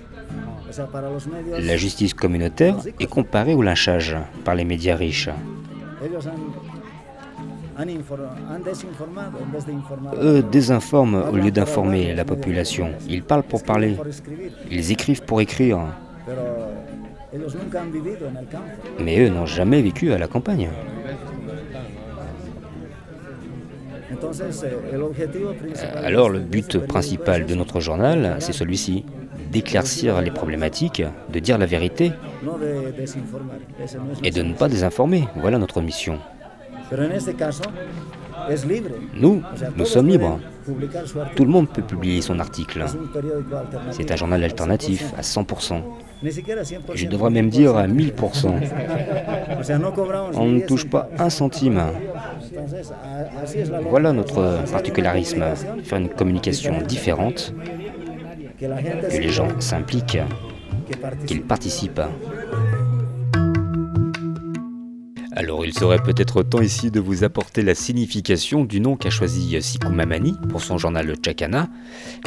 O 0.69 0.73
sea, 0.73 0.87
para 0.87 1.11
los 1.11 1.27
medios, 1.27 1.63
La 1.65 1.77
justice 1.77 2.15
communautaire 2.15 2.77
est 2.99 3.09
comparée 3.09 3.55
au 3.55 3.63
lynchage 3.63 4.17
par 4.45 4.55
les 4.55 4.65
médias 4.65 4.97
riches. 4.97 5.31
ellos 6.03 6.27
han, 6.27 6.39
Eux 10.23 10.43
désinforment 10.43 11.25
au 11.33 11.37
lieu 11.37 11.51
d'informer 11.51 12.15
la 12.15 12.25
population. 12.25 12.91
Ils 13.09 13.23
parlent 13.23 13.43
pour 13.43 13.63
parler. 13.63 13.97
Ils 14.71 14.93
écrivent 14.93 15.23
pour 15.23 15.41
écrire. 15.41 15.81
Mais 18.99 19.21
eux 19.21 19.29
n'ont 19.29 19.47
jamais 19.47 19.83
vécu 19.83 20.13
à 20.13 20.19
la 20.19 20.27
campagne. 20.27 20.69
Eh, 24.13 24.17
principal 24.17 26.05
Alors 26.05 26.29
le 26.29 26.41
but 26.41 26.79
principal 26.79 27.47
de 27.47 27.55
notre 27.55 27.81
journal, 27.81 28.37
c'est 28.41 28.53
celui-ci, 28.53 29.05
d'éclaircir 29.51 30.21
les 30.21 30.31
problématiques, 30.31 31.03
de 31.33 31.39
dire 31.39 31.59
la 31.59 31.67
vérité 31.67 32.13
et 34.23 34.31
de 34.31 34.43
ne 34.43 34.55
pas 34.55 34.69
désinformer. 34.69 35.29
Voilà 35.37 35.59
notre 35.59 35.81
mission. 35.81 36.19
Pero 36.91 37.05
en 37.05 37.13
este 37.13 37.35
caso 37.35 37.63
es 38.49 38.65
libre. 38.65 38.95
Nous, 39.15 39.43
O 39.53 39.57
sea, 39.57 39.71
nous 39.77 39.87
sommes 39.87 40.09
libres. 40.09 40.39
Tout 41.37 41.45
le 41.45 41.51
monde 41.51 41.69
peut 41.69 41.83
publier 41.83 42.21
son 42.21 42.39
article. 42.39 42.85
C'est 43.91 44.11
un 44.11 44.17
journal 44.17 44.41
al 44.41 44.45
alternatif 44.51 45.13
100%. 45.13 45.17
à 45.17 45.23
100%. 45.23 45.83
Ni 46.23 46.33
siquiera 46.33 46.63
100%. 46.63 46.79
Je 46.95 47.07
devrais 47.07 47.31
même 47.31 47.49
dire 47.49 47.77
à 47.77 47.87
1000%. 47.87 48.11
O 49.59 49.63
sea, 49.63 49.79
no 49.79 49.93
cobramos 49.93 50.37
On 50.37 50.47
ne 50.47 50.61
10 50.61 50.67
touche 50.67 50.87
pas 50.89 51.09
un 51.19 51.31
centime. 51.31 51.81
Voilà 53.89 54.13
notre 54.13 54.65
particularisme, 54.71 55.45
faire 55.85 55.99
une 55.99 56.09
communication 56.09 56.81
différente, 56.83 57.55
que 58.59 58.67
les 59.19 59.29
gens 59.29 59.45
implique, 59.45 59.63
s'impliquent, 59.63 60.19
qu'ils 61.27 61.43
participent. 61.43 62.03
Alors 65.37 65.65
il 65.65 65.73
serait 65.73 66.03
peut-être 66.03 66.43
temps 66.43 66.61
ici 66.61 66.91
de 66.91 66.99
vous 66.99 67.23
apporter 67.23 67.63
la 67.63 67.77
signification 67.77 68.65
du 68.65 68.81
nom 68.81 68.97
qu'a 68.97 69.11
choisi 69.11 69.57
Sikumamani 69.63 70.35
pour 70.49 70.61
son 70.61 70.77
journal 70.77 71.15
Chakana. 71.25 71.69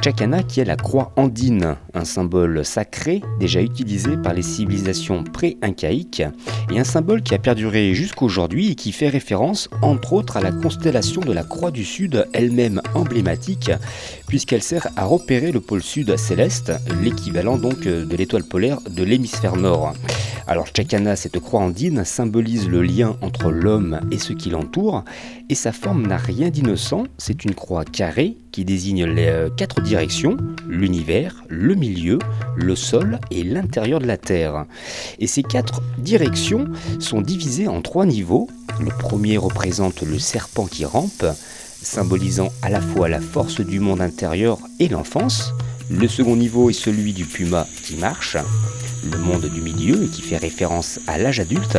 Chakana 0.01 0.41
qui 0.41 0.61
est 0.61 0.65
la 0.65 0.77
croix 0.77 1.11
andine, 1.17 1.75
un 1.93 2.05
symbole 2.05 2.63
sacré 2.63 3.21
déjà 3.39 3.61
utilisé 3.61 4.15
par 4.15 4.33
les 4.33 4.41
civilisations 4.41 5.25
pré-incaïques 5.25 6.23
et 6.71 6.79
un 6.79 6.85
symbole 6.85 7.23
qui 7.23 7.35
a 7.35 7.39
perduré 7.39 7.93
jusqu'aujourd'hui 7.93 8.71
et 8.71 8.75
qui 8.75 8.93
fait 8.93 9.09
référence 9.09 9.69
entre 9.81 10.13
autres 10.13 10.37
à 10.37 10.41
la 10.41 10.53
constellation 10.53 11.19
de 11.19 11.33
la 11.33 11.43
croix 11.43 11.71
du 11.71 11.83
Sud, 11.83 12.25
elle-même 12.31 12.81
emblématique 12.95 13.71
puisqu'elle 14.33 14.63
sert 14.63 14.87
à 14.95 15.05
repérer 15.05 15.51
le 15.51 15.59
pôle 15.59 15.83
sud 15.83 16.17
céleste, 16.17 16.71
l'équivalent 17.03 17.59
donc 17.59 17.81
de 17.81 18.15
l'étoile 18.15 18.43
polaire 18.43 18.79
de 18.89 19.03
l'hémisphère 19.03 19.57
nord. 19.57 19.93
Alors 20.47 20.65
Chakana, 20.75 21.15
cette 21.15 21.39
croix 21.39 21.59
andine, 21.59 22.03
symbolise 22.03 22.67
le 22.67 22.81
lien 22.81 23.15
entre 23.21 23.51
l'homme 23.51 23.99
et 24.09 24.17
ce 24.17 24.33
qui 24.33 24.49
l'entoure, 24.49 25.05
et 25.49 25.53
sa 25.53 25.71
forme 25.71 26.07
n'a 26.07 26.17
rien 26.17 26.49
d'innocent, 26.49 27.03
c'est 27.19 27.45
une 27.45 27.53
croix 27.53 27.85
carrée 27.85 28.35
qui 28.51 28.65
désigne 28.65 29.05
les 29.05 29.27
euh, 29.27 29.49
quatre 29.55 29.81
directions, 29.81 30.37
l'univers, 30.67 31.43
le 31.47 31.75
milieu, 31.75 32.17
le 32.55 32.75
sol 32.75 33.19
et 33.29 33.43
l'intérieur 33.43 33.99
de 33.99 34.07
la 34.07 34.17
Terre. 34.17 34.65
Et 35.19 35.27
ces 35.27 35.43
quatre 35.43 35.83
directions 35.99 36.65
sont 36.97 37.21
divisées 37.21 37.67
en 37.67 37.83
trois 37.83 38.07
niveaux. 38.07 38.49
Le 38.79 38.89
premier 38.97 39.37
représente 39.37 40.01
le 40.01 40.17
serpent 40.17 40.65
qui 40.65 40.85
rampe, 40.85 41.23
symbolisant 41.83 42.49
à 42.61 42.69
la 42.69 42.81
fois 42.81 43.09
la 43.09 43.21
force 43.21 43.61
du 43.61 43.79
monde 43.79 44.01
intérieur 44.01 44.57
et 44.79 44.87
l'enfance. 44.87 45.53
Le 45.89 46.07
second 46.07 46.35
niveau 46.35 46.69
est 46.69 46.73
celui 46.73 47.13
du 47.13 47.25
puma 47.25 47.67
qui 47.83 47.97
marche, 47.97 48.37
le 49.11 49.17
monde 49.17 49.45
du 49.45 49.61
milieu 49.61 50.07
qui 50.07 50.21
fait 50.21 50.37
référence 50.37 50.99
à 51.07 51.17
l'âge 51.17 51.39
adulte. 51.39 51.77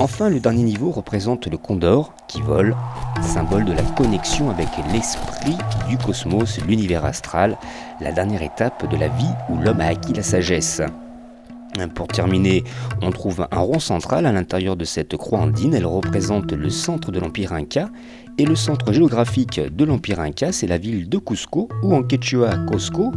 Enfin, 0.00 0.28
le 0.28 0.38
dernier 0.38 0.62
niveau 0.62 0.90
représente 0.90 1.46
le 1.46 1.56
condor 1.56 2.12
qui 2.28 2.40
vole, 2.40 2.76
symbole 3.22 3.64
de 3.64 3.72
la 3.72 3.82
connexion 3.82 4.50
avec 4.50 4.68
l'esprit 4.92 5.56
du 5.88 5.98
cosmos, 5.98 6.58
l'univers 6.66 7.04
astral, 7.04 7.56
la 8.00 8.12
dernière 8.12 8.42
étape 8.42 8.88
de 8.90 8.96
la 8.96 9.08
vie 9.08 9.30
où 9.48 9.56
l'homme 9.56 9.80
a 9.80 9.86
acquis 9.86 10.12
la 10.12 10.22
sagesse. 10.22 10.82
Pour 11.94 12.08
terminer, 12.08 12.64
on 13.02 13.10
trouve 13.10 13.46
un 13.50 13.60
rond 13.60 13.78
central 13.78 14.26
à 14.26 14.32
l'intérieur 14.32 14.76
de 14.76 14.84
cette 14.84 15.16
croix 15.16 15.40
andine. 15.40 15.74
Elle 15.74 15.86
représente 15.86 16.52
le 16.52 16.70
centre 16.70 17.12
de 17.12 17.20
l'Empire 17.20 17.52
Inca. 17.52 17.88
Et 18.40 18.44
le 18.44 18.54
centre 18.54 18.92
géographique 18.92 19.60
de 19.60 19.84
l'Empire 19.84 20.20
Inca, 20.20 20.52
c'est 20.52 20.68
la 20.68 20.78
ville 20.78 21.08
de 21.08 21.18
Cusco, 21.18 21.68
ou 21.82 21.92
en 21.92 22.04
quechua 22.04 22.56
Cusco, 22.70 23.10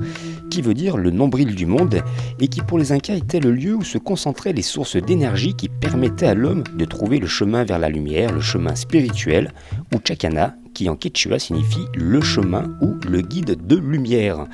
qui 0.50 0.64
veut 0.64 0.74
dire 0.74 0.98
le 0.98 1.12
nombril 1.12 1.54
du 1.54 1.68
monde, 1.68 2.02
et 2.40 2.48
qui 2.48 2.62
pour 2.62 2.80
les 2.80 2.92
Incas 2.92 3.14
était 3.14 3.40
le 3.40 3.52
lieu 3.52 3.76
où 3.76 3.84
se 3.84 4.00
concentraient 4.00 4.52
les 4.52 4.64
sources 4.64 4.96
d'énergie 4.96 5.54
qui 5.54 5.70
permettaient 5.70 6.26
à 6.26 6.34
l'homme 6.34 6.64
de 6.76 6.86
trouver 6.86 7.20
le 7.20 7.28
chemin 7.28 7.64
vers 7.64 7.78
la 7.78 7.90
lumière, 7.90 8.34
le 8.34 8.42
chemin 8.42 8.74
spirituel, 8.74 9.54
ou 9.94 10.00
Chacana, 10.04 10.56
en 10.90 10.96
quechua 10.96 11.40
signifie 11.40 11.86
le 11.96 12.22
chemin 12.22 12.76
ou 12.82 12.96
le 13.10 13.22
guide 13.22 13.66
de 13.66 13.76
lumière. 13.76 14.46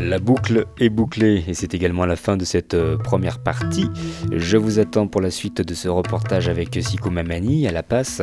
La 0.00 0.18
boucle 0.18 0.66
est 0.78 0.88
bouclée 0.88 1.44
et 1.46 1.54
c'est 1.54 1.74
également 1.74 2.06
la 2.06 2.16
fin 2.16 2.36
de 2.36 2.44
cette 2.44 2.74
euh, 2.74 2.96
première 2.96 3.38
partie. 3.38 3.88
Je 4.30 4.56
vous 4.56 4.78
attends 4.78 5.06
pour 5.06 5.20
la 5.20 5.30
suite 5.30 5.60
de 5.60 5.74
ce 5.74 5.88
reportage 5.88 6.48
avec 6.48 6.78
Siko 6.80 7.10
Mamani 7.10 7.66
à 7.66 7.72
La 7.72 7.82
Passe, 7.82 8.22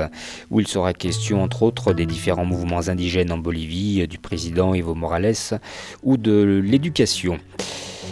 où 0.50 0.60
il 0.60 0.68
sera 0.68 0.94
question 0.94 1.44
entre 1.44 1.64
autres 1.64 1.94
des 1.94 2.06
différents 2.06 2.46
mouvements 2.46 2.88
indigènes 2.88 3.32
en 3.32 3.38
Bolivie, 3.38 4.08
du 4.08 4.18
président 4.18 4.74
Evo 4.74 4.96
Morales 4.96 5.60
ou 6.04 6.18
de 6.18 6.62
l'éducation. 6.64 7.40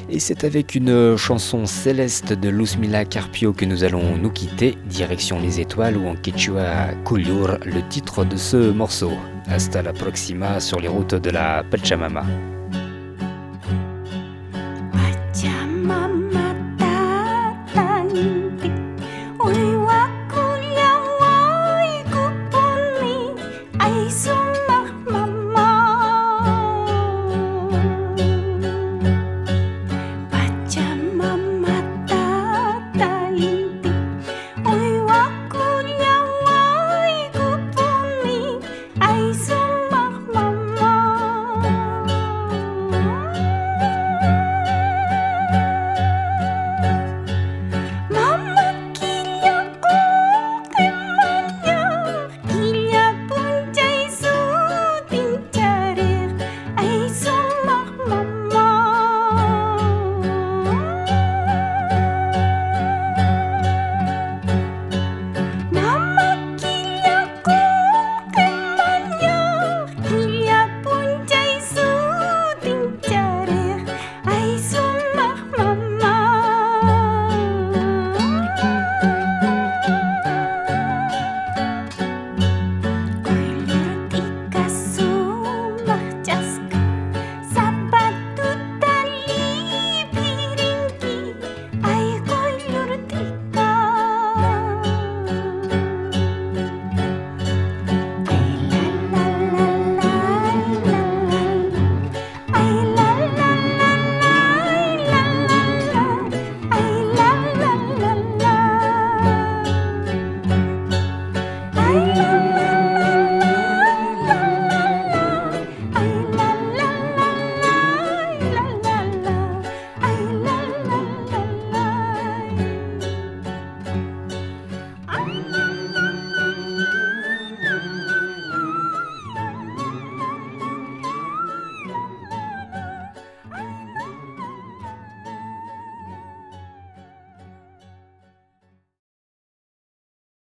Et 0.09 0.19
c'est 0.19 0.43
avec 0.43 0.75
une 0.75 1.17
chanson 1.17 1.65
céleste 1.65 2.33
de 2.33 2.49
Luzmila 2.49 3.05
Carpio 3.05 3.53
que 3.53 3.65
nous 3.65 3.83
allons 3.83 4.17
nous 4.17 4.29
quitter, 4.29 4.77
direction 4.89 5.39
les 5.39 5.59
étoiles 5.59 5.97
ou 5.97 6.07
en 6.07 6.15
quechua 6.15 6.93
Kulur, 7.05 7.57
le 7.65 7.87
titre 7.89 8.25
de 8.25 8.37
ce 8.37 8.71
morceau. 8.71 9.11
Hasta 9.47 9.81
la 9.81 9.93
proxima 9.93 10.59
sur 10.59 10.79
les 10.79 10.87
routes 10.87 11.15
de 11.15 11.29
la 11.29 11.63
Pachamama. 11.69 12.25